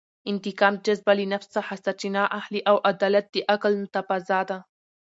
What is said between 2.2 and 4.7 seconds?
اخلي او عدالت د عقل تفاضا ده.